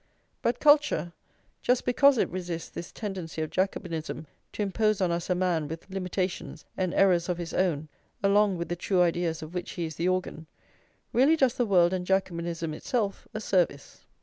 But 0.41 0.59
culture, 0.59 1.13
just 1.61 1.85
because 1.85 2.17
it 2.17 2.27
resists 2.31 2.69
this 2.69 2.91
tendency 2.91 3.43
of 3.43 3.51
Jacobinism 3.51 4.25
to 4.53 4.63
impose 4.63 4.99
on 4.99 5.11
us 5.11 5.29
a 5.29 5.35
man 5.35 5.67
with 5.67 5.87
limitations 5.91 6.65
and 6.75 6.91
errors 6.95 7.29
of 7.29 7.37
his 7.37 7.53
own 7.53 7.87
along 8.23 8.57
with 8.57 8.69
the 8.69 8.75
true 8.75 9.03
ideas 9.03 9.43
of 9.43 9.53
which 9.53 9.73
he 9.73 9.85
is 9.85 9.97
the 9.97 10.07
organ, 10.07 10.47
really 11.13 11.35
does 11.35 11.53
the 11.53 11.67
world 11.67 11.93
and 11.93 12.07
Jacobinism 12.07 12.73
itself 12.73 13.27
a 13.35 13.39
service. 13.39 14.07